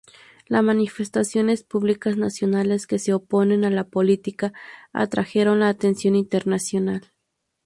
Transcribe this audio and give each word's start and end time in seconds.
Las 0.47 0.63
manifestaciones 0.63 1.61
públicas 1.63 2.17
nacionales 2.17 2.87
que 2.87 2.97
se 2.97 3.13
oponen 3.13 3.65
a 3.65 3.69
la 3.69 3.83
política 3.83 4.51
atrajeron 4.93 5.59
la 5.59 5.69
atención 5.69 6.15
internacional. 6.15 7.13